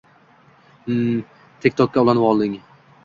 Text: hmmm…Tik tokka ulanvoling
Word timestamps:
hmmm…Tik 0.87 1.77
tokka 1.83 2.05
ulanvoling 2.07 2.57